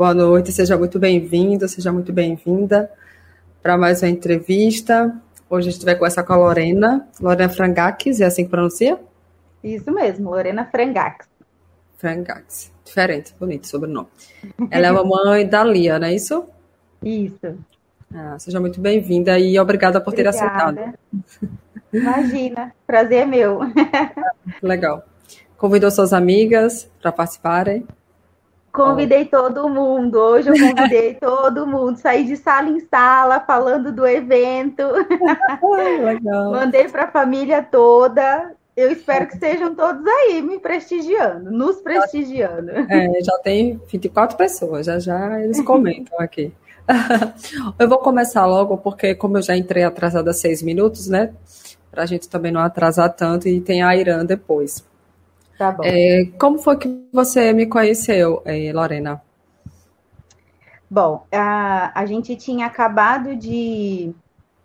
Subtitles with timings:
[0.00, 2.90] Boa noite, seja muito bem-vindo, seja muito bem-vinda
[3.62, 5.14] para mais uma entrevista.
[5.50, 8.98] Hoje a gente vai conversar com a Lorena, Lorena Frangakis, é assim que pronuncia?
[9.62, 11.28] Isso mesmo, Lorena Frangakis.
[11.98, 14.08] Frangakis, diferente, bonito sobrenome.
[14.70, 16.46] Ela é a mamãe da Lia, não é isso?
[17.04, 17.58] Isso.
[18.14, 20.34] Ah, seja muito bem-vinda e obrigada por obrigada.
[20.34, 20.98] ter aceitado.
[21.92, 23.60] Imagina, prazer é meu.
[24.62, 25.04] Legal.
[25.58, 27.86] Convidou suas amigas para participarem?
[28.72, 30.18] Convidei todo mundo.
[30.18, 31.98] Hoje eu convidei todo mundo.
[31.98, 34.84] Saí de sala em sala falando do evento.
[36.50, 38.54] Mandei para a família toda.
[38.76, 42.70] Eu espero que sejam todos aí me prestigiando, nos prestigiando.
[42.70, 46.52] É, já tem 24 pessoas, já já eles comentam aqui.
[47.78, 51.32] Eu vou começar logo, porque como eu já entrei atrasada seis minutos, né?
[51.88, 54.84] Para a gente também não atrasar tanto, e tem a Irã depois.
[55.60, 55.82] Tá bom.
[55.84, 59.20] É, como foi que você me conheceu, é, Lorena?
[60.90, 64.10] Bom, a, a gente tinha acabado de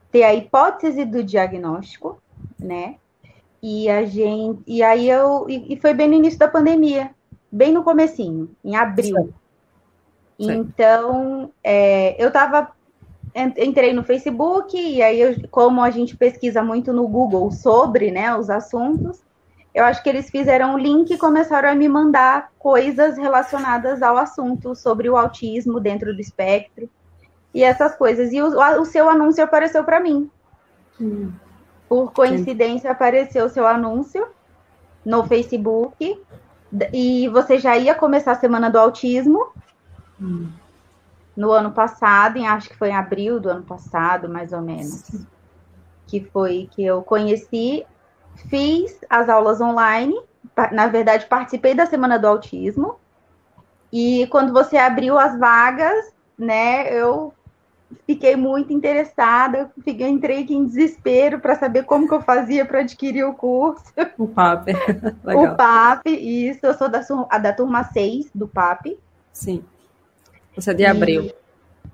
[0.09, 2.17] ter a hipótese do diagnóstico,
[2.57, 2.95] né?
[3.61, 7.11] E a gente, e aí eu, e, e foi bem no início da pandemia,
[7.51, 9.33] bem no comecinho, em abril.
[10.39, 10.53] Sim.
[10.53, 12.71] Então, é, eu tava
[13.57, 18.33] entrei no Facebook e aí eu, como a gente pesquisa muito no Google sobre, né,
[18.37, 19.24] os assuntos,
[19.75, 24.15] eu acho que eles fizeram um link e começaram a me mandar coisas relacionadas ao
[24.15, 26.89] assunto sobre o autismo dentro do espectro
[27.53, 28.31] e essas coisas.
[28.31, 28.47] E o,
[28.79, 30.31] o seu anúncio apareceu para mim.
[30.99, 31.29] Hum.
[31.89, 32.93] Por coincidência, Sim.
[32.93, 34.25] apareceu o seu anúncio
[35.03, 36.23] no Facebook
[36.93, 39.51] e você já ia começar a semana do autismo.
[40.21, 40.47] Hum.
[41.35, 45.03] No ano passado, em, acho que foi em abril do ano passado, mais ou menos,
[46.07, 47.85] que foi que eu conheci
[48.49, 50.15] fiz as aulas online,
[50.71, 52.97] na verdade, participei da Semana do Autismo.
[53.91, 57.33] E quando você abriu as vagas, né, eu
[58.05, 62.79] fiquei muito interessada, fiquei, entrei aqui em desespero para saber como que eu fazia para
[62.79, 63.83] adquirir o curso.
[64.17, 64.69] O PAP.
[65.23, 67.01] o PAP, isso, eu sou da,
[67.37, 68.97] da turma 6 do PAP.
[69.31, 69.63] Sim.
[70.55, 71.23] Você é de abril.
[71.23, 71.35] E,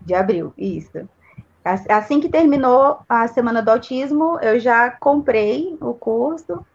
[0.06, 1.08] de abril, isso.
[1.64, 6.66] Assim que terminou a semana do autismo, eu já comprei o curso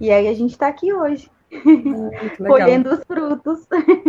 [0.00, 3.60] e aí a gente está aqui hoje, é, colhendo os frutos.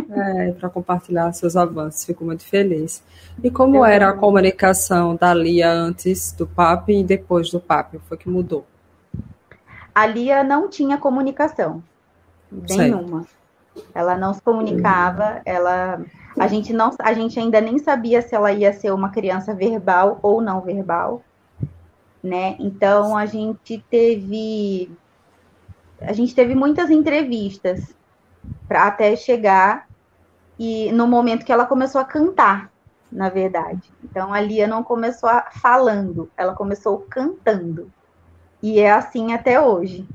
[0.09, 3.03] É, para compartilhar seus avanços, fico muito feliz.
[3.43, 7.95] E como eu era a comunicação da Lia antes do PAP e depois do PAP?
[8.07, 8.65] Foi que mudou?
[9.93, 11.83] A Lia não tinha comunicação,
[12.51, 13.25] nenhuma.
[13.93, 16.01] Ela não se comunicava, ela
[16.37, 20.19] a gente não, a gente ainda nem sabia se ela ia ser uma criança verbal
[20.21, 21.21] ou não verbal,
[22.21, 22.55] né?
[22.59, 24.91] Então a gente teve
[26.01, 27.95] a gente teve muitas entrevistas
[28.67, 29.87] para até chegar
[30.59, 32.69] e no momento que ela começou a cantar,
[33.11, 33.91] na verdade.
[34.03, 37.91] Então a Lia não começou a, falando, ela começou cantando.
[38.61, 40.05] E é assim até hoje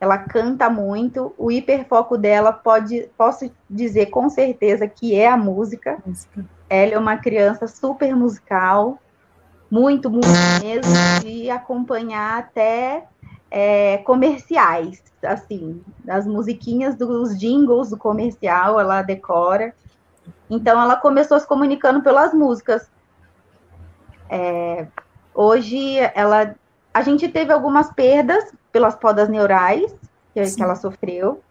[0.00, 5.98] ela canta muito, o hiperfoco dela pode, posso dizer com certeza que é a música.
[6.04, 6.44] música.
[6.68, 8.98] Ela é uma criança super musical,
[9.70, 10.28] muito, muito
[10.62, 10.92] mesmo,
[11.22, 13.04] de acompanhar até
[13.50, 19.74] é, comerciais, assim, as musiquinhas dos jingles do comercial, ela decora.
[20.50, 22.88] Então, ela começou se comunicando pelas músicas.
[24.28, 24.86] É,
[25.34, 26.54] hoje, ela,
[26.96, 29.94] a gente teve algumas perdas pelas podas neurais
[30.32, 31.42] que, que ela sofreu.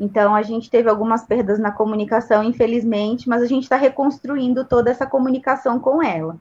[0.00, 4.90] Então, a gente teve algumas perdas na comunicação, infelizmente, mas a gente está reconstruindo toda
[4.90, 6.38] essa comunicação com ela.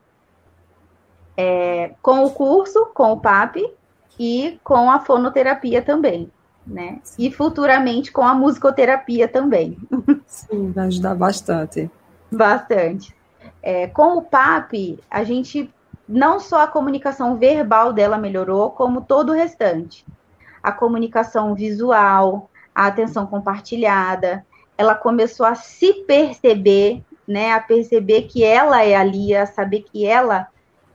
[1.35, 3.57] É, com o curso, com o PAP
[4.17, 6.31] e com a fonoterapia também,
[6.65, 7.01] né?
[7.19, 9.77] E futuramente com a musicoterapia também.
[10.25, 11.91] Sim, vai ajudar bastante.
[12.31, 13.13] Bastante.
[13.61, 15.69] É, com o PAP, a gente
[16.07, 20.05] não só a comunicação verbal dela melhorou, como todo o restante
[20.65, 24.43] a comunicação visual, a atenção compartilhada.
[24.75, 29.83] Ela começou a se perceber, né, a perceber que ela é a Lia, a saber
[29.83, 30.47] que ela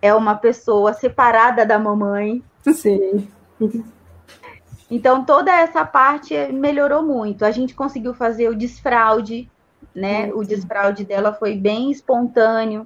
[0.02, 2.42] é uma pessoa separada da mamãe.
[2.64, 3.28] Sim.
[4.90, 7.44] Então toda essa parte melhorou muito.
[7.44, 9.48] A gente conseguiu fazer o desfraude,
[9.94, 10.24] né?
[10.24, 10.32] Sim.
[10.32, 12.84] O desfraude dela foi bem espontâneo.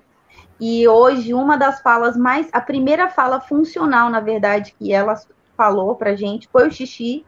[0.60, 5.14] E hoje uma das falas mais, a primeira fala funcional, na verdade, que ela
[5.56, 7.24] falou pra gente foi o xixi,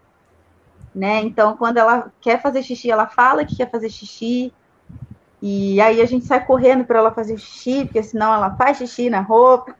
[0.94, 1.20] né?
[1.20, 4.52] Então, quando ela quer fazer xixi, ela fala que quer fazer xixi.
[5.42, 9.10] E aí a gente sai correndo para ela fazer xixi, porque senão ela faz xixi
[9.10, 9.74] na roupa.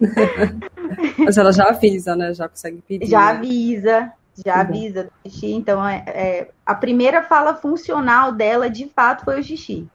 [1.18, 2.32] Mas ela já avisa, né?
[2.32, 3.06] Já consegue pedir.
[3.06, 3.38] Já né?
[3.38, 4.12] avisa,
[4.44, 5.52] já avisa do xixi.
[5.52, 9.86] Então, é, é, a primeira fala funcional dela, de fato, foi o xixi.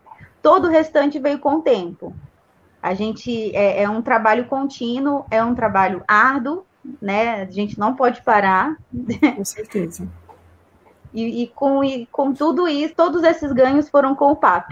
[0.43, 2.13] todo o restante veio com o tempo.
[2.81, 6.65] A gente é, é um trabalho contínuo, é um trabalho árduo,
[7.01, 7.41] né?
[7.41, 8.75] A gente não pode parar.
[9.35, 10.07] Com certeza.
[11.13, 14.71] e, e, com, e com tudo isso, todos esses ganhos foram com o PAP.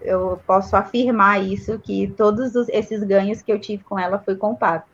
[0.00, 4.34] Eu posso afirmar isso, que todos os, esses ganhos que eu tive com ela foi
[4.34, 4.86] com o PAP.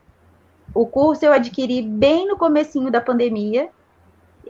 [0.75, 3.69] O curso eu adquiri bem no comecinho da pandemia,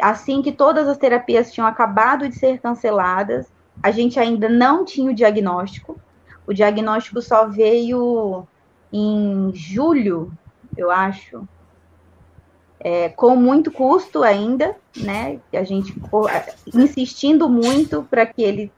[0.01, 3.47] assim que todas as terapias tinham acabado de ser canceladas,
[3.83, 6.01] a gente ainda não tinha o diagnóstico.
[6.47, 8.47] O diagnóstico só veio
[8.93, 10.33] em julho,
[10.77, 11.47] eu acho,
[12.79, 15.41] é, com muito custo ainda, né?
[15.53, 15.95] A gente
[16.75, 18.73] insistindo muito para que ele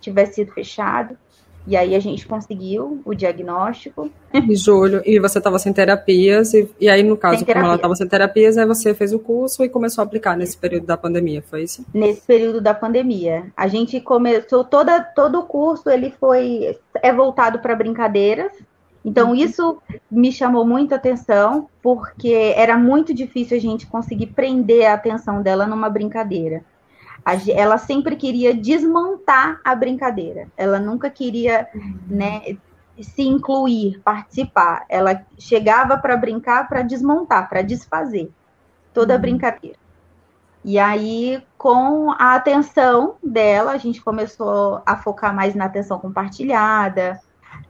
[0.00, 1.18] tivesse sido fechado.
[1.66, 4.10] E aí a gente conseguiu o diagnóstico.
[4.32, 7.96] Em julho, e você estava sem terapias, e, e aí, no caso, como ela estava
[7.96, 11.42] sem terapias, aí você fez o curso e começou a aplicar nesse período da pandemia,
[11.42, 11.84] foi isso?
[11.94, 13.46] Nesse período da pandemia.
[13.56, 18.52] A gente começou, toda, todo o curso ele foi é voltado para brincadeiras.
[19.02, 19.34] Então, uhum.
[19.34, 19.78] isso
[20.10, 25.66] me chamou muita atenção, porque era muito difícil a gente conseguir prender a atenção dela
[25.66, 26.62] numa brincadeira
[27.54, 30.48] ela sempre queria desmontar a brincadeira.
[30.56, 31.68] Ela nunca queria,
[32.06, 32.56] né,
[33.00, 34.84] se incluir, participar.
[34.88, 38.30] Ela chegava para brincar, para desmontar, para desfazer
[38.92, 39.22] toda a uhum.
[39.22, 39.78] brincadeira.
[40.64, 47.20] E aí, com a atenção dela, a gente começou a focar mais na atenção compartilhada,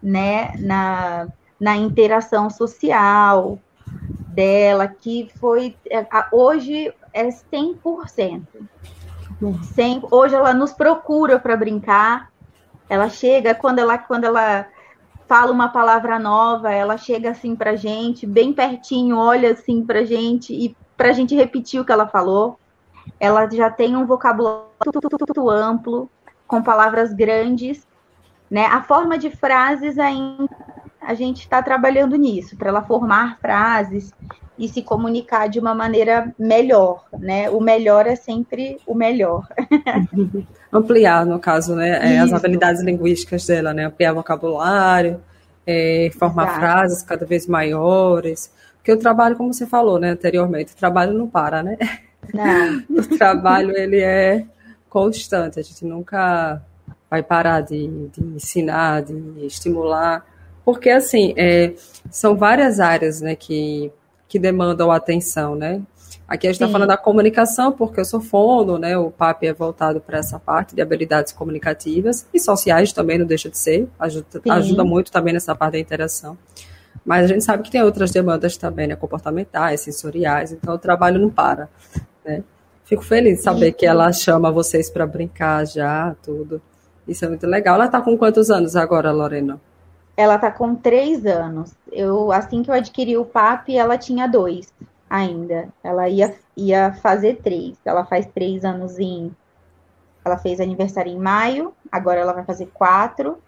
[0.03, 1.27] né, na,
[1.59, 3.59] na interação social
[4.29, 8.43] dela, que foi é, hoje é 100%.
[9.63, 12.31] Sempre, hoje ela nos procura para brincar.
[12.89, 14.67] Ela chega quando ela quando ela
[15.27, 20.53] fala uma palavra nova, ela chega assim para gente, bem pertinho, olha assim para gente
[20.53, 22.59] e para gente repetir o que ela falou.
[23.19, 24.69] Ela já tem um vocabulário
[25.51, 26.11] amplo,
[26.47, 27.87] com palavras grandes,
[28.51, 28.67] né?
[28.67, 30.49] A forma de frases ainda
[31.01, 34.13] a gente está trabalhando nisso para ela formar frases
[34.59, 37.51] e se comunicar de uma maneira melhor, né?
[37.51, 39.47] O melhor é sempre o melhor.
[40.73, 42.15] Ampliar, no caso, né?
[42.15, 43.87] É, as habilidades linguísticas dela, né?
[43.87, 45.21] Ampliar vocabulário,
[45.67, 46.61] é, formar Exato.
[46.61, 48.53] frases cada vez maiores.
[48.77, 51.77] Porque o trabalho, como você falou, né, anteriormente, o trabalho não para, né?
[52.33, 52.83] Não.
[53.01, 54.45] o trabalho, ele é
[54.89, 55.59] constante.
[55.59, 56.63] A gente nunca
[57.11, 60.25] vai parar de, de ensinar, de estimular.
[60.65, 61.73] Porque, assim, é,
[62.11, 63.91] são várias áreas, né, que
[64.35, 65.81] que demandam atenção, né?
[66.27, 68.99] Aqui a gente está falando da comunicação, porque eu sou fono, né?
[68.99, 73.49] O PAP é voltado para essa parte de habilidades comunicativas e sociais também, não deixa
[73.49, 73.89] de ser.
[73.97, 76.37] Ajuda, ajuda muito também nessa parte da interação.
[77.05, 78.97] Mas a gente sabe que tem outras demandas também, né?
[78.97, 81.69] Comportamentais, sensoriais, então o trabalho não para,
[82.25, 82.43] né?
[82.83, 83.73] Fico feliz de saber Sim.
[83.75, 86.61] que ela chama vocês para brincar já, tudo.
[87.07, 87.77] Isso é muito legal.
[87.77, 89.61] Ela está com quantos anos agora, Lorena?
[90.17, 91.75] Ela tá com três anos.
[91.91, 94.73] Eu, assim que eu adquiri o PAP, ela tinha dois
[95.09, 95.69] ainda.
[95.83, 97.77] Ela ia, ia fazer três.
[97.85, 99.35] Ela faz três anos em.
[100.25, 103.39] Ela fez aniversário em maio, agora ela vai fazer quatro.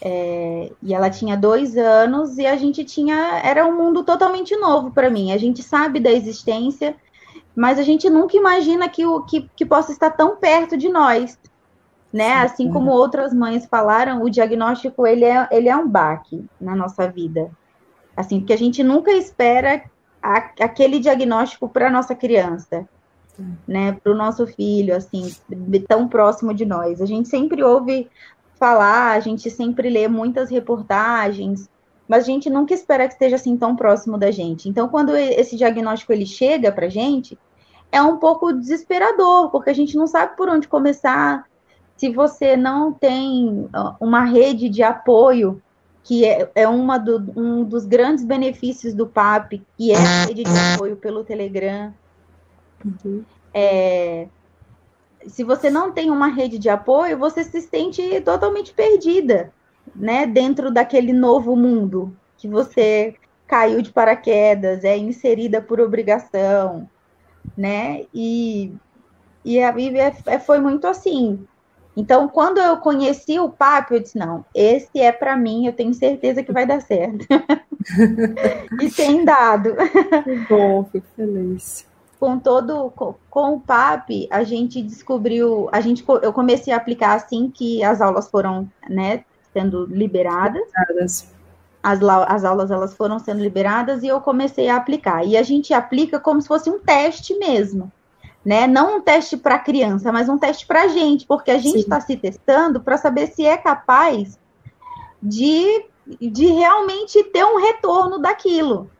[0.00, 3.40] É, e ela tinha dois anos e a gente tinha.
[3.42, 5.32] Era um mundo totalmente novo para mim.
[5.32, 6.94] A gente sabe da existência,
[7.56, 11.38] mas a gente nunca imagina que, o, que, que possa estar tão perto de nós
[12.12, 12.34] né?
[12.34, 17.08] Assim como outras mães falaram, o diagnóstico ele é, ele é um baque na nossa
[17.08, 17.50] vida.
[18.16, 19.82] Assim, porque a gente nunca espera
[20.22, 22.88] a, aquele diagnóstico para nossa criança,
[23.66, 23.92] né?
[23.92, 25.34] Para o nosso filho, assim,
[25.86, 27.00] tão próximo de nós.
[27.00, 28.10] A gente sempre ouve
[28.58, 31.68] falar, a gente sempre lê muitas reportagens,
[32.08, 34.68] mas a gente nunca espera que esteja assim tão próximo da gente.
[34.68, 37.38] Então, quando esse diagnóstico ele chega para gente,
[37.92, 41.47] é um pouco desesperador, porque a gente não sabe por onde começar,
[41.98, 43.68] se você não tem
[44.00, 45.60] uma rede de apoio,
[46.04, 50.44] que é, é uma do, um dos grandes benefícios do PAP, que é a rede
[50.44, 51.92] de apoio pelo Telegram,
[52.84, 53.24] uhum.
[53.52, 54.28] é,
[55.26, 59.52] se você não tem uma rede de apoio, você se sente totalmente perdida,
[59.94, 66.88] né, dentro daquele novo mundo que você caiu de paraquedas, é inserida por obrigação,
[67.56, 68.72] né, e,
[69.44, 71.44] e, e é, foi muito assim,
[71.98, 75.92] então, quando eu conheci o papo, eu disse: não, esse é para mim, eu tenho
[75.92, 77.26] certeza que vai dar certo.
[78.80, 79.74] e tem dado.
[80.22, 81.84] Que bom, fico feliz.
[82.20, 87.14] Com todo, com, com o PAP, a gente descobriu, a gente, eu comecei a aplicar
[87.14, 90.62] assim que as aulas foram, né, sendo liberadas.
[90.62, 91.36] liberadas.
[91.82, 95.24] As, as aulas elas foram sendo liberadas e eu comecei a aplicar.
[95.24, 97.90] E a gente aplica como se fosse um teste mesmo
[98.48, 98.66] né?
[98.66, 102.00] Não um teste para criança, mas um teste para a gente, porque a gente está
[102.00, 104.38] se testando para saber se é capaz
[105.22, 105.84] de,
[106.18, 108.90] de realmente ter um retorno daquilo.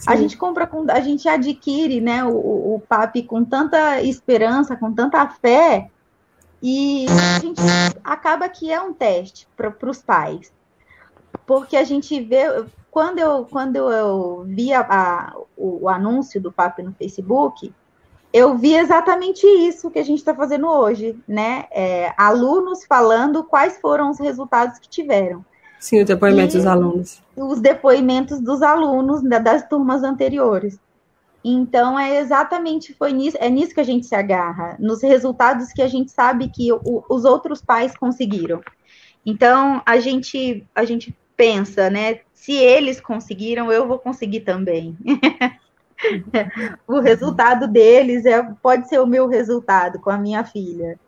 [0.00, 0.04] Sim.
[0.06, 4.92] A gente compra com, a gente adquire, né, o, o PAP com tanta esperança, com
[4.92, 5.88] tanta fé,
[6.62, 7.62] e a gente
[8.04, 10.52] acaba que é um teste para os pais.
[11.46, 16.52] Porque a gente vê, quando eu, quando eu vi a, a, o, o, anúncio do
[16.52, 17.72] PAP no Facebook,
[18.32, 21.64] eu vi exatamente isso que a gente está fazendo hoje, né?
[21.70, 25.44] É, alunos falando quais foram os resultados que tiveram.
[25.78, 27.22] Sim, o depoimento dos alunos.
[27.36, 30.78] Os depoimentos dos alunos né, das turmas anteriores.
[31.42, 35.80] Então é exatamente foi nisso, é nisso que a gente se agarra, nos resultados que
[35.80, 38.60] a gente sabe que o, os outros pais conseguiram.
[39.24, 42.20] Então a gente a gente pensa, né?
[42.34, 44.96] Se eles conseguiram, eu vou conseguir também.
[46.86, 50.98] o resultado deles é, pode ser o meu resultado com a minha filha.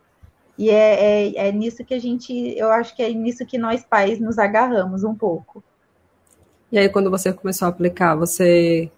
[0.57, 3.83] E é, é, é, nisso que a gente, eu acho que é nisso que nós
[3.83, 5.63] pais nos agarramos um pouco.
[6.71, 8.91] E aí, quando você começou a aplicar, você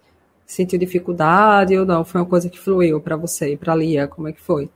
[0.46, 2.04] sentiu dificuldade ou não?
[2.04, 4.08] Foi uma coisa que fluiu para você e para a Lia?
[4.08, 4.70] Como é que foi?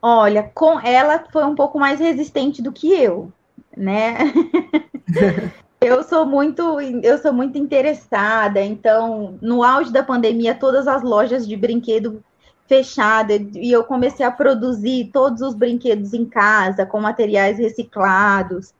[0.00, 3.32] Olha, com ela foi um pouco mais resistente do que eu,
[3.74, 4.18] né?
[5.84, 8.60] eu sou muito, eu sou muito interessada.
[8.60, 12.22] Então, no auge da pandemia, todas as lojas de brinquedo
[12.66, 18.72] fechadas e eu comecei a produzir todos os brinquedos em casa com materiais reciclados,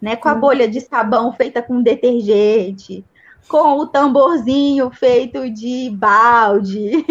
[0.00, 0.14] né?
[0.14, 3.04] Com a bolha de sabão feita com detergente,
[3.48, 7.04] com o tamborzinho feito de balde.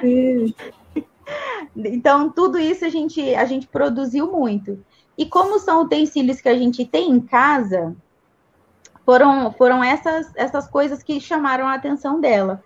[0.00, 0.54] Sim.
[1.74, 4.78] então, tudo isso a gente, a gente produziu muito.
[5.16, 7.94] E como são utensílios que a gente tem em casa,
[9.04, 12.62] foram, foram essas, essas coisas que chamaram a atenção dela.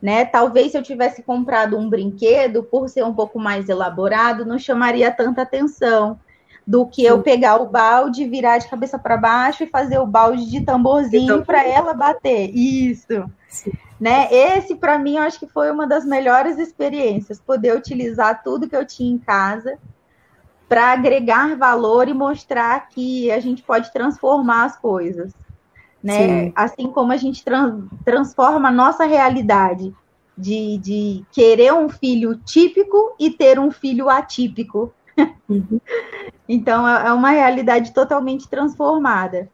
[0.00, 0.24] Né?
[0.24, 5.10] Talvez se eu tivesse comprado um brinquedo, por ser um pouco mais elaborado, não chamaria
[5.12, 6.18] tanta atenção
[6.66, 10.50] do que eu pegar o balde, virar de cabeça para baixo e fazer o balde
[10.50, 12.50] de tamborzinho para ela bater.
[12.50, 13.30] Isso.
[13.48, 13.72] Sim.
[14.00, 14.28] Né?
[14.32, 18.76] Esse para mim eu acho que foi uma das melhores experiências, poder utilizar tudo que
[18.76, 19.78] eu tinha em casa
[20.72, 25.30] para agregar valor e mostrar que a gente pode transformar as coisas.
[26.02, 26.46] Né?
[26.46, 26.52] Sim.
[26.56, 27.44] Assim como a gente
[28.06, 29.94] transforma a nossa realidade
[30.36, 34.90] de, de querer um filho típico e ter um filho atípico.
[35.46, 35.78] Uhum.
[36.48, 39.50] então é, é uma realidade totalmente transformada.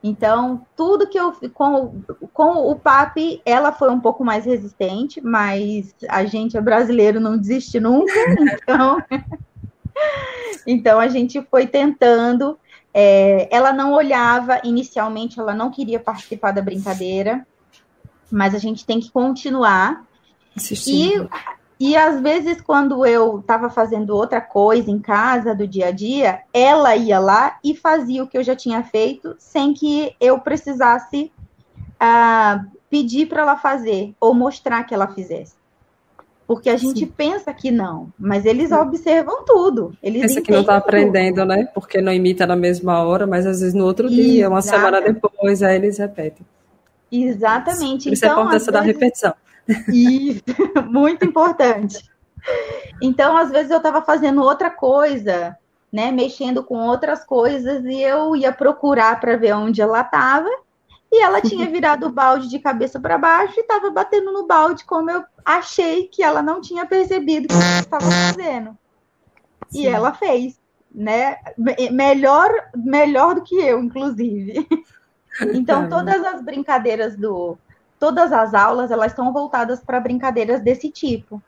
[0.00, 2.02] Então, tudo que eu com,
[2.32, 7.36] com o PAP, ela foi um pouco mais resistente, mas a gente é brasileiro, não
[7.36, 8.12] desiste nunca.
[8.62, 9.02] Então,
[10.66, 12.58] então a gente foi tentando.
[12.94, 17.46] É, ela não olhava inicialmente, ela não queria participar da brincadeira,
[18.30, 20.04] mas a gente tem que continuar.
[20.54, 21.24] Assistindo.
[21.24, 25.90] E e às vezes, quando eu estava fazendo outra coisa em casa, do dia a
[25.90, 30.38] dia, ela ia lá e fazia o que eu já tinha feito, sem que eu
[30.38, 31.32] precisasse
[32.00, 35.56] uh, pedir para ela fazer ou mostrar que ela fizesse.
[36.52, 37.06] Porque a gente Sim.
[37.06, 38.74] pensa que não, mas eles Sim.
[38.74, 39.96] observam tudo.
[40.02, 41.66] Eles pensa que não está aprendendo, né?
[41.72, 45.62] Porque não imita na mesma hora, mas às vezes no outro dia, uma semana depois,
[45.62, 46.46] aí eles repetem.
[47.10, 48.12] Exatamente.
[48.12, 49.32] Isso então, a importância da repetição.
[49.88, 50.42] Isso,
[50.90, 52.04] muito importante.
[53.00, 55.56] Então, às vezes eu estava fazendo outra coisa,
[55.90, 60.50] né, mexendo com outras coisas e eu ia procurar para ver onde ela estava
[61.12, 64.82] e ela tinha virado o balde de cabeça para baixo e estava batendo no balde
[64.86, 68.78] como eu achei que ela não tinha percebido que ela estava fazendo.
[69.68, 69.82] Sim.
[69.82, 70.58] E ela fez,
[70.90, 71.36] né?
[71.90, 74.66] Melhor, melhor do que eu, inclusive.
[75.54, 77.56] Então, todas as brincadeiras do,
[77.98, 81.42] todas as aulas elas estão voltadas para brincadeiras desse tipo.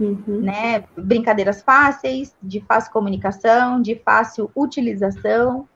[0.00, 0.40] Uhum.
[0.40, 0.82] Né?
[0.96, 5.68] Brincadeiras fáceis, de fácil comunicação, de fácil utilização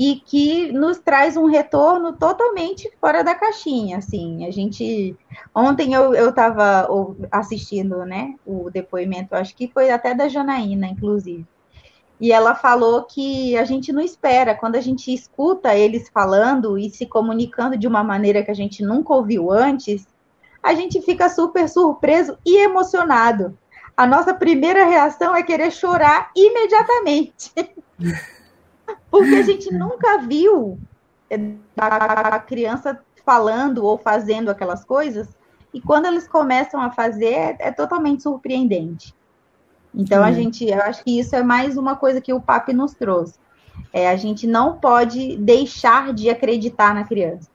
[0.00, 5.14] e que nos traz um retorno totalmente fora da caixinha, assim, a gente,
[5.54, 6.88] ontem eu estava
[7.30, 11.44] assistindo, né, o depoimento, acho que foi até da Janaína, inclusive,
[12.18, 16.88] e ela falou que a gente não espera, quando a gente escuta eles falando e
[16.88, 20.08] se comunicando de uma maneira que a gente nunca ouviu antes,
[20.62, 23.54] a gente fica super surpreso e emocionado.
[23.94, 27.52] A nossa primeira reação é querer chorar imediatamente.
[29.10, 30.78] Porque a gente nunca viu
[31.76, 35.28] a criança falando ou fazendo aquelas coisas,
[35.72, 39.14] e quando eles começam a fazer, é, é totalmente surpreendente.
[39.94, 42.92] Então, a gente, eu acho que isso é mais uma coisa que o PAP nos
[42.94, 43.34] trouxe.
[43.92, 47.48] É, a gente não pode deixar de acreditar na criança.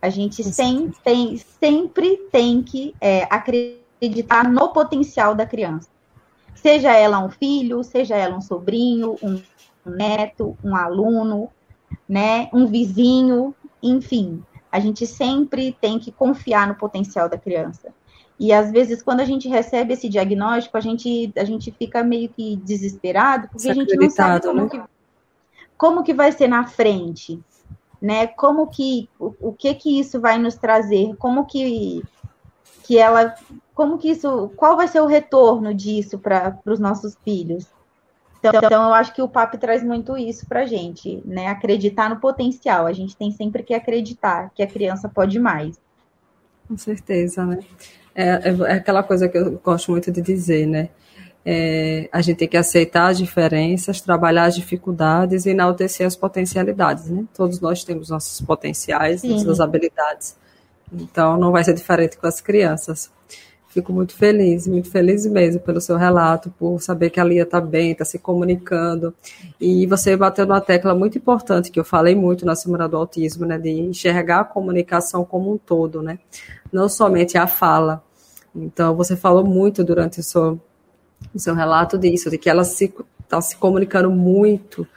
[0.00, 5.88] A gente sem, tem, sempre tem que é, acreditar acreditar no potencial da criança.
[6.54, 9.42] Seja ela um filho, seja ela um sobrinho, um
[9.90, 11.50] neto, um aluno,
[12.08, 17.94] né, um vizinho, enfim, a gente sempre tem que confiar no potencial da criança.
[18.38, 22.28] E às vezes, quando a gente recebe esse diagnóstico, a gente, a gente fica meio
[22.28, 24.68] que desesperado, porque a gente não sabe como, né?
[24.68, 24.82] que,
[25.78, 27.40] como que vai ser na frente,
[28.00, 28.26] né?
[28.26, 31.16] Como que, o, o que que isso vai nos trazer?
[31.16, 32.02] Como que,
[32.82, 33.34] que ela,
[33.74, 37.66] como que isso, qual vai ser o retorno disso para os nossos filhos?
[38.54, 41.48] Então, eu acho que o PAP traz muito isso para a gente, né?
[41.48, 42.86] Acreditar no potencial.
[42.86, 45.78] A gente tem sempre que acreditar que a criança pode mais.
[46.68, 47.58] Com certeza, né?
[48.14, 50.88] É, é, é aquela coisa que eu gosto muito de dizer, né?
[51.48, 57.08] É, a gente tem que aceitar as diferenças, trabalhar as dificuldades e enaltecer as potencialidades,
[57.08, 57.24] né?
[57.32, 59.34] Todos nós temos nossos potenciais, Sim.
[59.34, 60.36] nossas habilidades.
[60.92, 63.12] Então, não vai ser diferente com as crianças.
[63.76, 67.60] Fico muito feliz, muito feliz mesmo pelo seu relato, por saber que a Lia está
[67.60, 69.14] bem, está se comunicando.
[69.60, 73.44] E você bateu numa tecla muito importante, que eu falei muito na Semana do Autismo,
[73.44, 76.18] né, de enxergar a comunicação como um todo, né,
[76.72, 78.02] não somente a fala.
[78.54, 80.58] Então, você falou muito durante o seu,
[81.34, 82.94] o seu relato disso, de que ela está se,
[83.28, 84.88] tá se comunicando muito,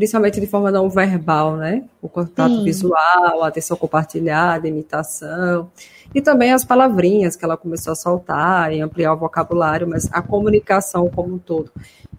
[0.00, 1.84] principalmente de forma não verbal, né?
[2.00, 2.64] O contato Sim.
[2.64, 5.70] visual, a atenção compartilhada, a imitação,
[6.14, 10.22] e também as palavrinhas que ela começou a soltar e ampliar o vocabulário, mas a
[10.22, 11.70] comunicação como um todo,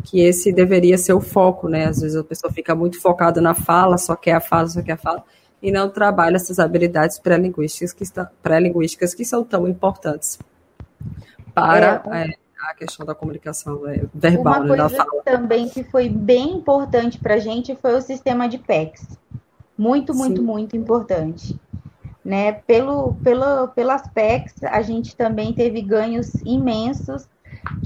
[0.04, 1.88] que esse deveria ser o foco, né?
[1.88, 4.92] Às vezes a pessoa fica muito focada na fala, só quer a fala, só quer
[4.92, 5.24] a fala,
[5.60, 8.04] e não trabalha essas habilidades pré-linguísticas que,
[8.44, 10.38] pré-linguísticas que são tão importantes
[11.56, 12.34] para é, é,
[12.70, 17.36] a questão da comunicação é, verbal, Uma né, coisa também que foi bem importante para
[17.36, 19.08] a gente foi o sistema de PECs.
[19.78, 20.46] Muito, muito, Sim.
[20.46, 21.60] muito importante.
[22.24, 22.52] Né?
[22.52, 27.28] Pelo, pelo, pelas PECs, a gente também teve ganhos imensos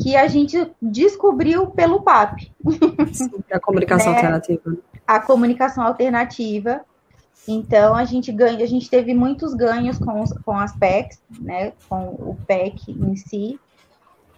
[0.01, 2.51] que a gente descobriu pelo PAP.
[3.13, 4.17] Sim, a comunicação né?
[4.17, 4.77] alternativa.
[5.08, 6.82] A comunicação alternativa.
[7.48, 11.74] Então a gente ganha, a gente teve muitos ganhos com, os, com as PECs, né?
[11.88, 13.59] Com o PEC em si.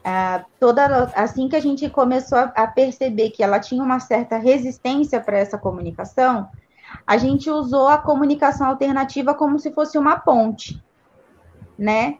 [0.09, 4.37] Ah, toda assim que a gente começou a, a perceber que ela tinha uma certa
[4.37, 6.47] resistência para essa comunicação,
[7.05, 10.81] a gente usou a comunicação alternativa como se fosse uma ponte,
[11.77, 12.19] né?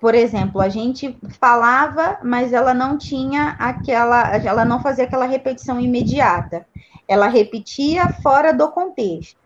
[0.00, 5.78] Por exemplo, a gente falava, mas ela não tinha aquela, ela não fazia aquela repetição
[5.78, 6.66] imediata.
[7.06, 9.38] Ela repetia fora do contexto.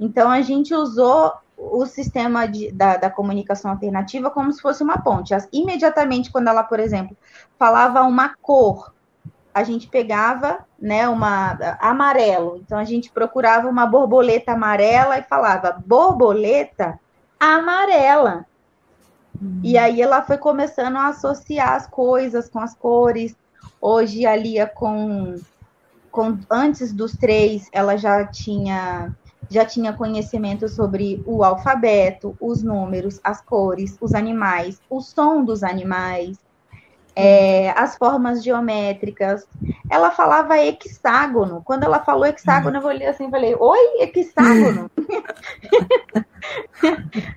[0.00, 4.98] Então a gente usou o sistema de, da, da, comunicação alternativa como se fosse uma
[4.98, 5.34] ponte.
[5.52, 7.16] Imediatamente, quando ela, por exemplo,
[7.58, 8.94] falava uma cor,
[9.52, 12.60] a gente pegava né, uma amarelo.
[12.64, 16.98] Então a gente procurava uma borboleta amarela e falava borboleta
[17.40, 18.46] amarela.
[19.40, 19.60] Uhum.
[19.64, 23.36] E aí ela foi começando a associar as coisas com as cores.
[23.80, 25.34] Hoje a Lia com,
[26.10, 29.12] com antes dos três, ela já tinha
[29.50, 35.62] já tinha conhecimento sobre o alfabeto, os números, as cores, os animais, o som dos
[35.62, 36.38] animais,
[37.20, 39.44] é, as formas geométricas.
[39.90, 41.62] Ela falava hexágono.
[41.64, 44.88] Quando ela falou hexágono, eu olhei assim e falei, oi, hexágono?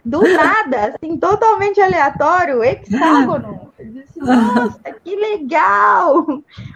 [0.05, 3.73] Do nada, assim, totalmente aleatório, hexágono.
[3.79, 6.27] Eu disse, nossa, que legal!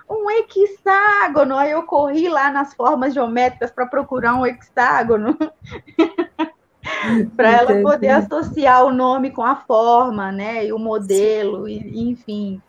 [0.10, 1.58] Um hexágono.
[1.58, 5.38] Aí eu corri lá nas formas geométricas para procurar um hexágono.
[7.38, 12.60] para ela poder associar o nome com a forma, né, e o modelo, e, enfim.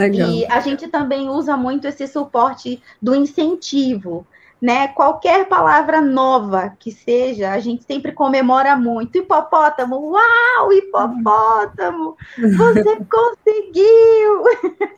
[0.00, 0.30] Legal.
[0.30, 4.26] E a gente também usa muito esse suporte do incentivo,
[4.60, 4.88] né?
[4.88, 9.16] Qualquer palavra nova que seja, a gente sempre comemora muito.
[9.16, 14.44] Hipopótamo, uau, hipopótamo, você conseguiu!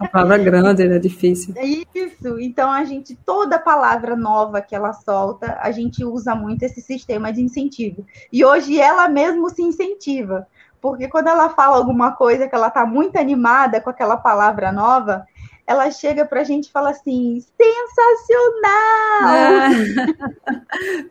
[0.01, 0.99] A palavra grande, né?
[0.99, 1.55] Difícil.
[1.95, 2.41] Isso.
[2.41, 7.33] Então a gente toda palavra nova que ela solta, a gente usa muito esse sistema
[7.33, 8.05] de incentivo.
[8.33, 10.47] E hoje ela mesmo se incentiva
[10.83, 15.25] porque quando ela fala alguma coisa que ela está muito animada com aquela palavra nova,
[15.65, 19.29] ela chega para a gente e fala assim: sensacional!
[19.33, 19.69] É.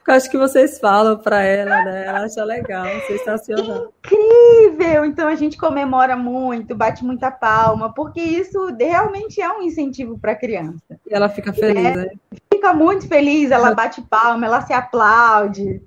[0.05, 2.05] Eu acho que vocês falam para ela, né?
[2.05, 3.93] Ela acha legal, sensacional.
[4.05, 5.05] Incrível!
[5.05, 10.33] Então a gente comemora muito, bate muita palma, porque isso realmente é um incentivo para
[10.33, 10.99] a criança.
[11.09, 12.09] E ela fica feliz, é, né?
[12.53, 15.81] Fica muito feliz, ela bate palma, ela se aplaude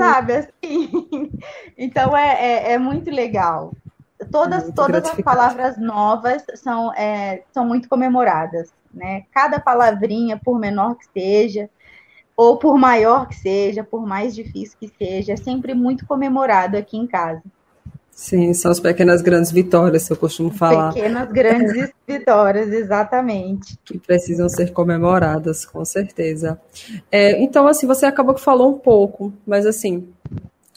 [0.00, 0.32] sabe?
[0.34, 1.30] Assim.
[1.76, 3.72] Então é, é, é, muito legal.
[4.30, 9.24] Todas, muito todas as palavras novas são, é, são muito comemoradas, né?
[9.32, 11.70] Cada palavrinha, por menor que seja,
[12.36, 16.98] ou por maior que seja, por mais difícil que seja, é sempre muito comemorado aqui
[16.98, 17.42] em casa.
[18.12, 20.92] Sim, são as pequenas grandes vitórias, eu costumo falar.
[20.92, 23.78] Pequenas grandes vitórias, exatamente.
[23.84, 26.60] Que precisam ser comemoradas, com certeza.
[27.10, 30.06] É, então, assim, você acabou que falou um pouco, mas assim,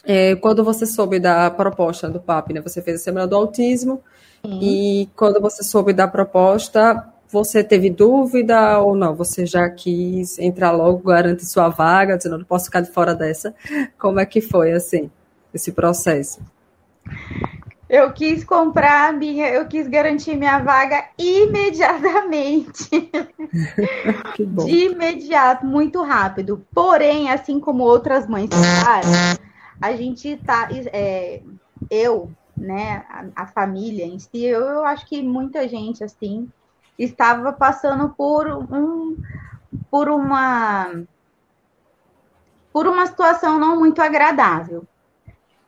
[0.04, 2.60] é, quando você soube da proposta do PAP, né?
[2.60, 4.02] Você fez a Semana do Autismo,
[4.44, 4.58] Sim.
[4.62, 9.14] e quando você soube da proposta, você teve dúvida ou não?
[9.16, 13.54] Você já quis entrar logo, garante sua vaga, dizendo, não posso ficar de fora dessa?
[13.98, 15.10] Como é que foi, assim,
[15.52, 16.40] esse processo?
[17.88, 22.88] Eu quis comprar a minha, eu quis garantir minha vaga imediatamente.
[24.38, 26.66] De imediato, muito rápido.
[26.74, 28.48] Porém, assim como outras mães
[29.80, 30.68] a gente tá.
[30.92, 31.42] É,
[31.90, 36.48] eu, né, a, a, família em si, eu, eu acho que muita gente assim
[36.98, 39.16] estava passando por um
[39.90, 41.02] por uma
[42.72, 44.86] por uma situação não muito agradável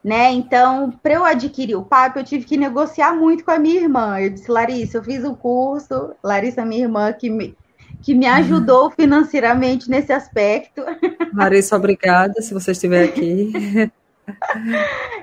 [0.06, 0.30] né?
[0.30, 4.20] Então, para eu adquirir o PAP, eu tive que negociar muito com a minha irmã.
[4.20, 7.56] Eu disse, Larissa, eu fiz um curso, Larissa, minha irmã, que me,
[8.00, 10.80] que me ajudou financeiramente nesse aspecto.
[11.34, 13.52] Larissa, obrigada, se você estiver aqui.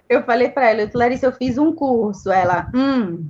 [0.07, 2.31] Eu falei para ela, Larissa, eu fiz um curso.
[2.31, 3.25] Ela, hum.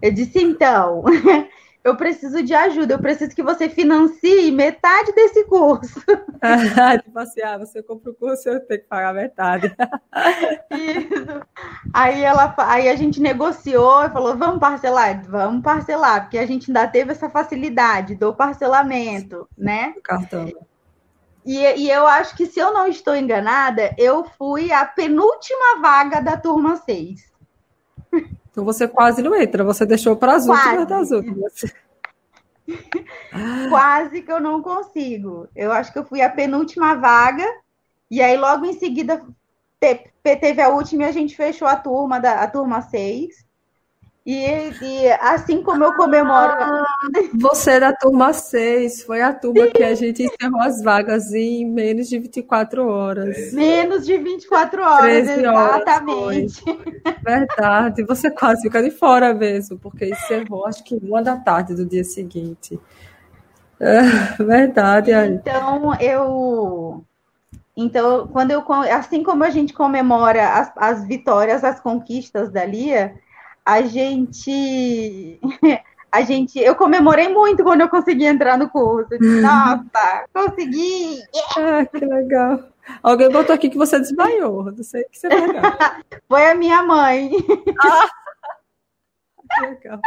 [0.00, 1.04] Eu disse, então,
[1.84, 6.00] eu preciso de ajuda, eu preciso que você financie metade desse curso.
[7.04, 9.70] tipo assim, ah, você compra o curso, eu tenho que pagar metade.
[10.72, 11.42] Isso.
[11.92, 15.22] Aí, ela, aí a gente negociou e falou, vamos parcelar?
[15.28, 19.94] Vamos parcelar, porque a gente ainda teve essa facilidade do parcelamento, né?
[20.02, 20.50] Cartão.
[21.44, 26.22] E, e eu acho que, se eu não estou enganada, eu fui a penúltima vaga
[26.22, 27.30] da turma 6.
[28.54, 31.64] Então você quase não entra, você deixou para as últimas das últimas.
[33.68, 35.48] quase que eu não consigo.
[35.56, 37.44] Eu acho que eu fui a penúltima vaga,
[38.08, 39.26] e aí logo em seguida
[40.22, 43.43] teve a última e a gente fechou a turma, da, a turma 6.
[44.26, 46.54] E, e, assim como eu comemoro.
[46.58, 46.84] Ah,
[47.34, 51.66] você é da turma 6, foi a turma que a gente encerrou as vagas em
[51.66, 53.52] menos de 24 horas.
[53.52, 56.62] Menos de 24 horas, exatamente.
[56.66, 61.74] Horas Verdade, você quase fica de fora mesmo, porque encerrou acho que uma da tarde
[61.74, 62.80] do dia seguinte.
[63.78, 65.12] É, verdade.
[65.12, 67.04] Então, eu.
[67.76, 73.16] Então, quando eu, assim como a gente comemora as, as vitórias, as conquistas da Lia,
[73.64, 75.40] a gente.
[76.14, 79.18] A gente, eu comemorei muito quando eu consegui entrar no curso.
[79.20, 81.20] Nossa, consegui!
[81.58, 82.68] Ah, que legal.
[83.02, 84.70] Alguém botou aqui que você desmaiou.
[84.70, 85.40] Não sei o que você vai
[86.28, 87.32] Foi a minha mãe.
[87.80, 88.08] Ah,
[89.50, 90.00] que legal.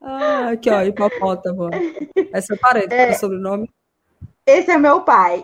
[0.00, 1.68] Ah, aqui, ó, hipopótamo.
[2.32, 3.70] Essa é parede, é, é sobrenome?
[4.46, 5.42] Esse é meu pai.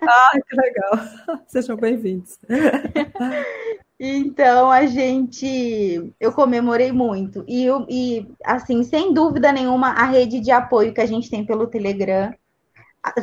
[0.00, 1.40] Ah, que legal.
[1.48, 2.38] Sejam bem-vindos.
[4.04, 10.50] Então a gente, eu comemorei muito e, e assim, sem dúvida nenhuma, a rede de
[10.50, 12.34] apoio que a gente tem pelo Telegram,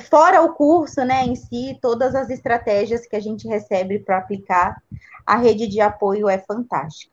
[0.10, 4.82] fora o curso, né, em si, todas as estratégias que a gente recebe para aplicar,
[5.26, 7.12] a rede de apoio é fantástica.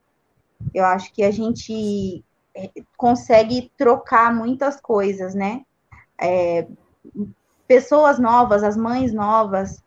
[0.72, 2.24] Eu acho que a gente
[2.55, 5.62] é, consegue trocar muitas coisas, né?
[6.20, 6.68] É,
[7.66, 9.83] pessoas novas, as mães novas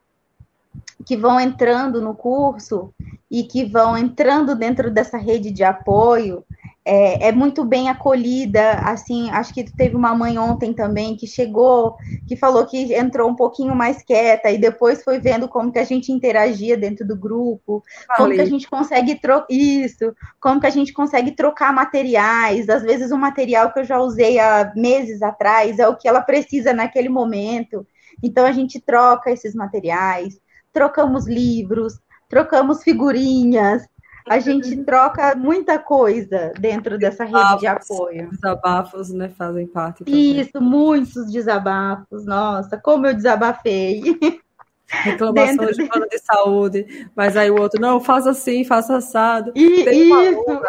[1.06, 2.94] que vão entrando no curso
[3.32, 6.44] e que vão entrando dentro dessa rede de apoio,
[6.84, 8.72] é, é, muito bem acolhida.
[8.80, 11.96] Assim, acho que teve uma mãe ontem também que chegou,
[12.28, 15.84] que falou que entrou um pouquinho mais quieta e depois foi vendo como que a
[15.84, 17.84] gente interagia dentro do grupo,
[18.18, 22.68] como que a gente consegue trocar isso, como que a gente consegue trocar materiais.
[22.68, 26.22] Às vezes, um material que eu já usei há meses atrás é o que ela
[26.22, 27.86] precisa naquele momento.
[28.24, 30.39] Então, a gente troca esses materiais,
[30.73, 33.88] trocamos livros, trocamos figurinhas,
[34.29, 38.29] a gente troca muita coisa dentro dessa rede de apoio.
[38.29, 40.03] Desabafos, né, fazem parte.
[40.03, 40.39] Também.
[40.39, 42.25] Isso, muitos desabafos.
[42.25, 44.01] Nossa, como eu desabafei.
[44.88, 49.51] Reclamação de plano de saúde, mas aí o outro, não, faça assim, faça assado.
[49.55, 50.62] E, Tem uma isso.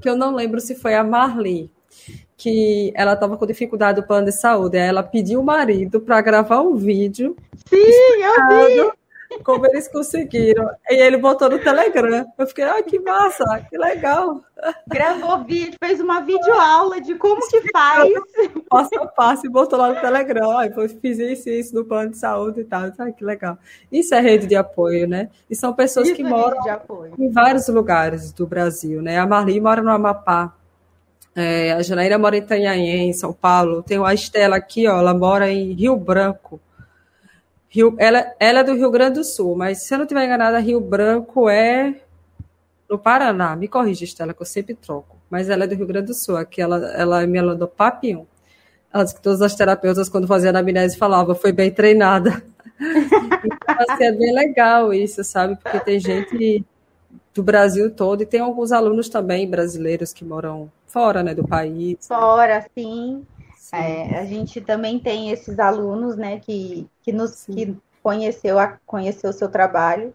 [0.00, 1.70] que eu não lembro se foi a Marli,
[2.38, 6.22] que ela estava com dificuldade do plano de saúde, aí ela pediu o marido para
[6.22, 7.36] gravar um vídeo.
[7.68, 8.92] Sim, eu vi
[9.42, 10.68] como eles conseguiram.
[10.90, 12.26] E ele botou no Telegram.
[12.38, 14.42] Eu fiquei, ah, que massa, que legal.
[14.86, 18.10] Gravou vídeo, fez uma videoaula de como que faz.
[18.68, 20.58] Passo a passo e botou lá no Telegram.
[20.58, 22.90] Aí eu fiz isso e isso no plano de saúde e tal.
[22.98, 23.58] Ah, que legal.
[23.92, 25.28] Isso é rede de apoio, né?
[25.48, 26.58] E são pessoas isso que é moram
[27.18, 29.18] em vários lugares do Brasil, né?
[29.18, 30.52] A Marli mora no Amapá.
[31.34, 33.82] É, a Janaína mora em Itanhaém, em São Paulo.
[33.82, 36.58] Tem a Estela aqui, ó, ela mora em Rio Branco.
[37.68, 40.58] Rio, ela, ela é do Rio Grande do Sul, mas se eu não estiver enganada,
[40.58, 42.00] Rio Branco é.
[42.88, 43.56] no Paraná.
[43.56, 45.16] Me corrija, Estela, que eu sempre troco.
[45.28, 46.36] Mas ela é do Rio Grande do Sul.
[46.36, 48.26] Aqui ela, ela é me do Papião.
[48.92, 52.42] Ela disse que todas as terapeutas, quando faziam anamnese, falavam, foi bem treinada.
[52.80, 55.56] então, assim, é bem legal isso, sabe?
[55.56, 56.64] Porque tem gente
[57.34, 61.98] do Brasil todo e tem alguns alunos também brasileiros que moram fora, né, do país.
[62.06, 63.26] Fora, sim.
[63.70, 63.76] Sim.
[63.76, 69.30] É, a gente também tem esses alunos, né, que, que nos que conheceu, a, conheceu
[69.30, 70.14] o seu trabalho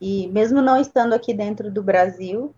[0.00, 2.52] e mesmo não estando aqui dentro do Brasil,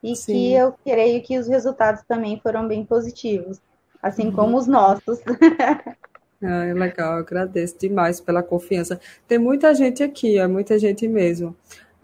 [0.00, 0.32] e Sim.
[0.32, 3.60] que eu creio que os resultados também foram bem positivos,
[4.00, 4.32] assim uhum.
[4.32, 5.18] como os nossos.
[6.46, 9.00] Ah, legal, agradeço demais pela confiança.
[9.26, 11.56] Tem muita gente aqui, é muita gente mesmo.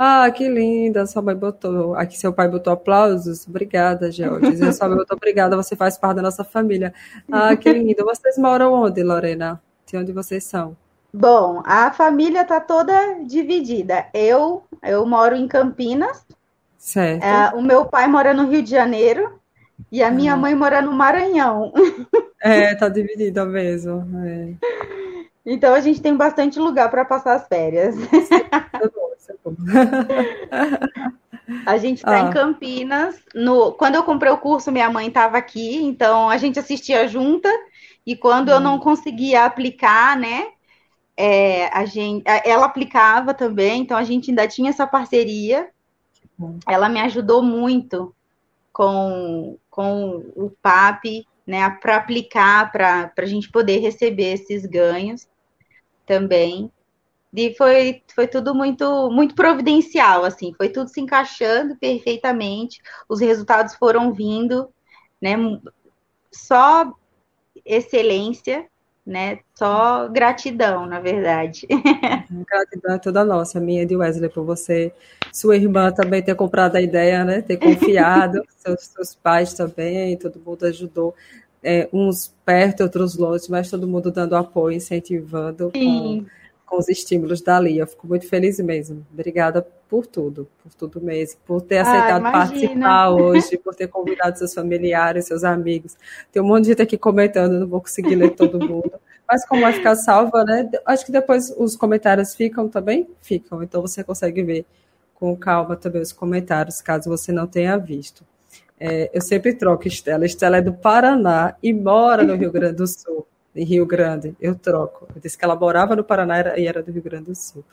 [0.02, 1.94] Ah, que linda, sua mãe botou.
[1.94, 3.46] Aqui seu pai botou aplausos.
[3.46, 4.72] Obrigada, George.
[4.72, 6.94] Sua mãe botou obrigada, você faz parte da nossa família.
[7.30, 8.02] Ah, que lindo.
[8.06, 9.60] Vocês moram onde, Lorena?
[9.84, 10.74] De onde vocês são?
[11.12, 12.94] Bom, a família está toda
[13.26, 14.06] dividida.
[14.14, 16.24] Eu, eu moro em Campinas.
[16.78, 17.22] Certo.
[17.22, 19.38] É, o meu pai mora no Rio de Janeiro
[19.92, 21.74] e a minha mãe mora no Maranhão.
[22.42, 24.02] É, tá dividida mesmo.
[24.26, 24.54] É.
[25.44, 27.94] Então a gente tem bastante lugar para passar as férias.
[31.66, 32.28] A gente está ah.
[32.28, 33.16] em Campinas.
[33.34, 33.72] No...
[33.72, 37.48] Quando eu comprei o curso, minha mãe estava aqui, então a gente assistia junta.
[38.06, 38.52] E quando hum.
[38.52, 40.46] eu não conseguia aplicar, né?
[41.22, 45.68] é, a gente, ela aplicava também, então a gente ainda tinha essa parceria.
[46.66, 48.14] Ela me ajudou muito
[48.72, 55.28] com, com o PAP, né, para aplicar, para a gente poder receber esses ganhos
[56.06, 56.72] também.
[57.32, 63.74] E foi, foi tudo muito, muito providencial, assim, foi tudo se encaixando perfeitamente, os resultados
[63.76, 64.68] foram vindo,
[65.22, 65.36] né,
[66.32, 66.92] só
[67.64, 68.66] excelência,
[69.06, 69.40] né?
[69.54, 71.66] Só gratidão, na verdade.
[72.46, 74.92] Gratidão é toda nossa, minha de Wesley, por você,
[75.32, 77.42] sua irmã também ter comprado a ideia, né?
[77.42, 81.14] Ter confiado, seus, seus pais também, todo mundo ajudou.
[81.62, 86.24] É, uns perto, outros longe, mas todo mundo dando apoio, incentivando com,
[86.70, 87.78] com, os estímulos dali.
[87.78, 89.06] Eu fico muito feliz mesmo.
[89.12, 94.38] Obrigada por tudo, por tudo mesmo, por ter aceitado ah, participar hoje, por ter convidado
[94.38, 95.96] seus familiares, seus amigos.
[96.30, 98.92] Tem um monte de gente aqui comentando, não vou conseguir ler todo mundo.
[99.28, 100.68] Mas como vai ficar salva, né?
[100.86, 103.08] Acho que depois os comentários ficam também?
[103.22, 103.62] Ficam.
[103.62, 104.64] Então você consegue ver
[105.14, 108.24] com calma também os comentários, caso você não tenha visto.
[108.78, 110.24] É, eu sempre troco Estela.
[110.24, 113.26] Estela é do Paraná e mora no Rio Grande do Sul.
[113.54, 115.08] Em Rio Grande, eu troco.
[115.14, 117.64] Eu disse que ela morava no Paraná e era do Rio Grande do Sul.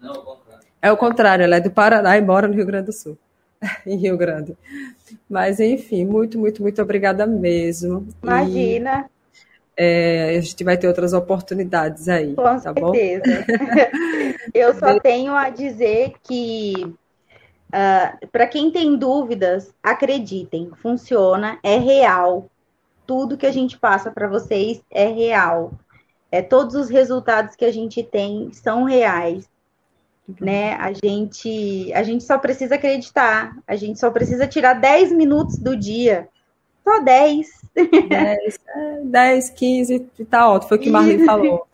[0.00, 0.38] Não,
[0.80, 3.18] é o contrário, ela é do Paraná e mora no Rio Grande do Sul.
[3.86, 4.56] em Rio Grande.
[5.28, 8.06] Mas, enfim, muito, muito, muito obrigada mesmo.
[8.22, 9.08] Imagina.
[9.08, 9.16] E,
[9.78, 12.82] é, a gente vai ter outras oportunidades aí, Com tá certeza.
[12.82, 12.92] bom?
[14.54, 16.94] Eu só tenho a dizer que, uh,
[17.72, 22.48] ah, para quem tem dúvidas, acreditem, funciona, é real.
[23.06, 25.72] Tudo que a gente passa para vocês é real.
[26.30, 29.48] É, todos os resultados que a gente tem são reais
[30.40, 30.74] né?
[30.74, 35.76] A gente, a gente só precisa acreditar, a gente só precisa tirar 10 minutos do
[35.76, 36.28] dia.
[36.82, 37.46] Só 10.
[38.08, 38.60] 10,
[39.04, 41.66] 10 15, tá ótimo, foi o que Marlene falou.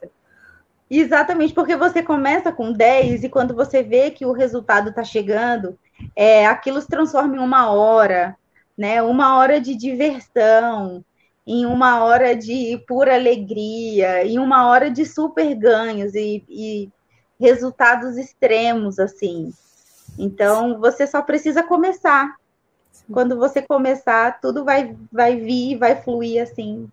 [0.90, 5.78] Exatamente, porque você começa com 10 e quando você vê que o resultado está chegando,
[6.14, 8.36] é, aquilo se transforma em uma hora,
[8.76, 9.02] né?
[9.02, 11.02] Uma hora de diversão,
[11.46, 16.90] em uma hora de pura alegria, em uma hora de super ganhos e, e
[17.38, 19.52] resultados extremos, assim.
[20.18, 22.36] Então, você só precisa começar.
[23.10, 26.88] Quando você começar, tudo vai, vai vir, vai fluir assim.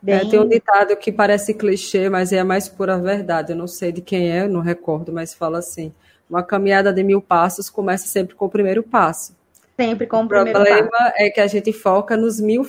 [0.00, 0.14] Bem...
[0.14, 3.52] É, tem um ditado que parece clichê, mas é a mais pura verdade.
[3.52, 5.92] Eu não sei de quem é, não recordo, mas fala assim:
[6.30, 9.36] uma caminhada de mil passos começa sempre com o primeiro passo.
[9.76, 10.72] Sempre com o, o primeiro passo.
[10.72, 12.64] O problema é que a gente foca nos mil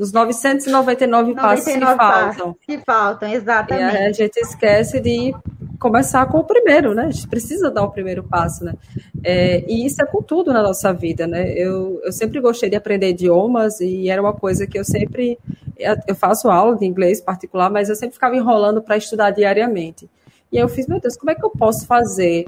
[0.00, 2.56] os 999 passos que faltam.
[2.62, 3.94] Que faltam, exatamente.
[3.94, 5.34] E a gente esquece de
[5.78, 7.04] começar com o primeiro, né?
[7.04, 8.72] A gente precisa dar o primeiro passo, né?
[9.22, 11.52] É, e isso é com tudo na nossa vida, né?
[11.52, 15.38] Eu, eu sempre gostei de aprender idiomas e era uma coisa que eu sempre.
[16.06, 20.08] Eu faço aula de inglês particular, mas eu sempre ficava enrolando para estudar diariamente.
[20.52, 22.44] E aí eu fiz, meu Deus, como é que eu posso fazer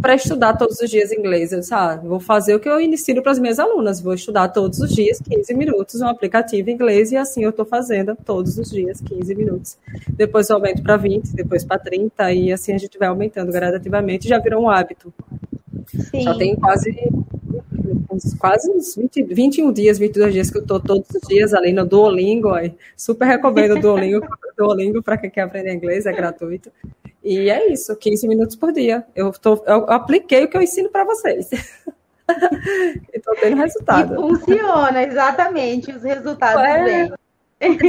[0.00, 1.52] para estudar todos os dias inglês?
[1.52, 4.48] Eu disse, ah, vou fazer o que eu ensino para as minhas alunas, vou estudar
[4.48, 8.70] todos os dias 15 minutos um aplicativo inglês e assim eu estou fazendo todos os
[8.70, 9.76] dias 15 minutos.
[10.08, 14.26] Depois eu aumento para 20, depois para 30 e assim a gente vai aumentando gradativamente,
[14.26, 15.12] já virou um hábito.
[16.10, 16.22] Sim.
[16.22, 16.96] Já tem quase
[18.10, 21.72] uns, quase uns 20, 21 dias, 22 dias que eu estou todos os dias ali
[21.72, 22.50] no Duolingo.
[22.50, 22.74] Aí.
[22.96, 26.70] Super recomendo o Duolingo, Duolingo para quem quer aprender inglês, é gratuito.
[27.24, 29.04] E é isso, 15 minutos por dia.
[29.14, 31.48] Eu, tô, eu apliquei o que eu ensino para vocês.
[33.12, 34.14] e tô tendo resultado.
[34.14, 37.12] E funciona, exatamente, os resultados é, vêm.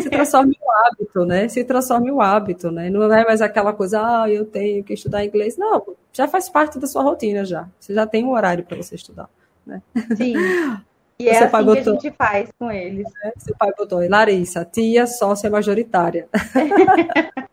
[0.01, 1.47] Se transforma em um hábito, né?
[1.47, 2.89] Se transforma em um hábito, né?
[2.91, 5.57] Não é mais aquela coisa, ah, eu tenho que estudar inglês.
[5.57, 7.67] Não, já faz parte da sua rotina já.
[7.79, 9.29] Você já tem um horário para você estudar,
[9.65, 9.81] né?
[10.15, 10.35] Sim.
[11.19, 13.07] E é assim botou, que a gente faz com eles.
[13.23, 16.27] É, seu pai botou, Larissa, tia sócia majoritária.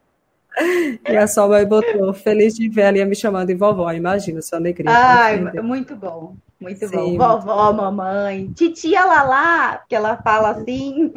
[1.08, 4.58] e a sua mãe botou, feliz de ver ia me chamando de vovó, imagina sua
[4.58, 4.90] alegria.
[4.90, 7.18] Ai, muito bom, muito Sim, bom.
[7.18, 11.12] Vovó, mamãe, titia Lalá, que ela fala assim.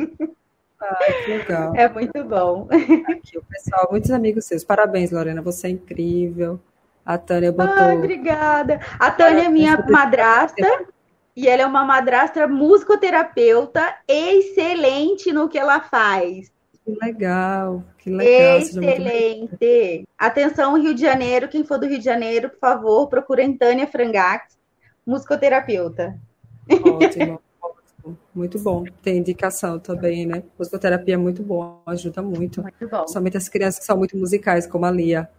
[0.82, 1.76] Ai, que legal.
[1.76, 2.68] É muito bom.
[3.10, 4.64] Aqui, o pessoal, muitos amigos seus.
[4.64, 6.60] Parabéns, Lorena, você é incrível.
[7.06, 7.84] A Tânia botou.
[7.84, 8.80] Ai, obrigada.
[9.00, 10.86] A Tânia é minha madrasta.
[11.36, 16.53] E ela é uma madrasta musicoterapeuta excelente no que ela faz.
[16.86, 18.58] Que legal, que legal.
[18.58, 20.08] Excelente.
[20.18, 24.58] Atenção, Rio de Janeiro, quem for do Rio de Janeiro, por favor, procurem Tânia Frangax,
[25.06, 26.20] musicoterapeuta.
[26.70, 27.42] Ótimo.
[28.36, 28.84] Muito bom.
[29.02, 30.44] Tem indicação também, né?
[30.60, 32.62] Musicoterapia é muito bom, ajuda muito.
[32.62, 33.08] Muito bom.
[33.08, 35.30] Somente as crianças que são muito musicais, como a Lia.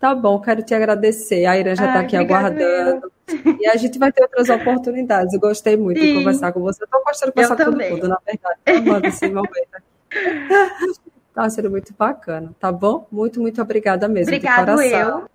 [0.00, 1.44] Tá bom, quero te agradecer.
[1.46, 3.12] A Irã já está aqui aguardando.
[3.60, 5.34] E a gente vai ter outras oportunidades.
[5.34, 6.06] Eu gostei muito Sim.
[6.08, 6.82] de conversar com você.
[6.82, 8.58] Estou gostando de conversar com todo mundo, na verdade.
[8.66, 9.89] Amando esse momento.
[10.10, 13.06] Está sendo muito bacana, tá bom?
[13.10, 14.34] Muito, muito obrigada mesmo.
[14.34, 15.28] Obrigado eu.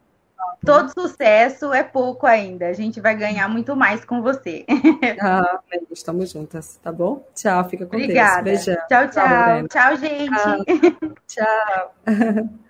[0.65, 2.67] Todo sucesso é pouco ainda.
[2.67, 4.65] A gente vai ganhar muito mais com você.
[5.21, 5.59] Ah,
[5.91, 7.25] estamos juntas, tá bom?
[7.33, 8.43] Tchau, fica com Obrigada.
[8.43, 8.65] Deus.
[8.65, 8.83] Beijão.
[8.87, 9.67] Tchau, tchau.
[9.67, 11.25] Tchau, tchau gente.
[11.27, 11.93] tchau.
[12.05, 12.65] tchau.